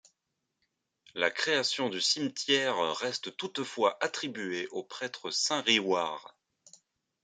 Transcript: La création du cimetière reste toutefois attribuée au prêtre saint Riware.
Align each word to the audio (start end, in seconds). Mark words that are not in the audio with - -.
La 1.13 1.29
création 1.29 1.89
du 1.89 2.01
cimetière 2.01 2.75
reste 2.95 3.37
toutefois 3.37 3.99
attribuée 4.03 4.67
au 4.71 4.81
prêtre 4.81 5.29
saint 5.29 5.61
Riware. 5.61 6.35